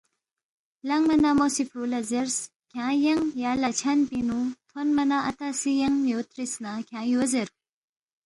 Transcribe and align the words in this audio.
لنگما 0.87 1.15
نہ 1.23 1.31
مو 1.37 1.47
سی 1.55 1.63
فُرو 1.69 1.83
لہ 1.91 1.99
زیرس، 2.09 2.37
کھیانگ 2.71 3.01
ینگ 3.05 3.23
یا 3.43 3.51
لا 3.61 3.69
چھن 3.79 3.99
پِنگ 4.09 4.25
نُو 4.27 4.39
تھونما 4.69 5.03
نہ 5.09 5.17
اتا 5.29 5.47
سی 5.59 5.71
ینگ 5.81 5.97
یو 6.11 6.19
تِرس 6.29 6.53
نہ، 6.63 6.71
کھیانگ 6.87 7.09
یو 7.13 7.23
زیر 7.31 7.49